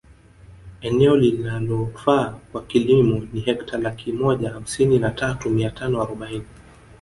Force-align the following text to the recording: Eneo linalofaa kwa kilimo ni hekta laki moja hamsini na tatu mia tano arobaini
Eneo 0.81 1.15
linalofaa 1.17 2.39
kwa 2.51 2.61
kilimo 2.63 3.27
ni 3.33 3.39
hekta 3.39 3.77
laki 3.77 4.11
moja 4.11 4.49
hamsini 4.49 4.99
na 4.99 5.11
tatu 5.11 5.49
mia 5.49 5.69
tano 5.69 6.01
arobaini 6.01 6.45